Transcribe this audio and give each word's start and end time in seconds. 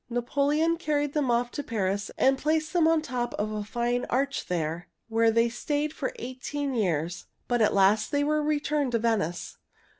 Napoleon 0.09 0.77
carried 0.77 1.13
them 1.13 1.29
off 1.29 1.51
to 1.51 1.61
Paris 1.61 2.09
and 2.17 2.35
placed 2.39 2.73
them 2.73 2.87
on 2.87 3.03
top 3.03 3.35
of 3.35 3.51
a 3.51 3.63
fine 3.63 4.03
arch 4.09 4.47
there, 4.47 4.87
where 5.09 5.29
they 5.29 5.47
stayed 5.47 5.93
for 5.93 6.11
eighteen 6.15 6.73
years, 6.73 7.27
but 7.47 7.61
at 7.61 7.75
last 7.75 8.09
they 8.09 8.23
were 8.23 8.41
returned 8.41 8.93
to 8.93 8.97
Venice. 8.97 9.57